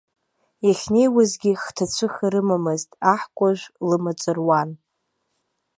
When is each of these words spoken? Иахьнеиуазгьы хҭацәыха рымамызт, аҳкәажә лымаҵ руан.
Иахьнеиуазгьы 0.67 1.51
хҭацәыха 1.63 2.27
рымамызт, 2.33 2.89
аҳкәажә 3.11 3.65
лымаҵ 3.89 4.21
руан. 4.37 4.69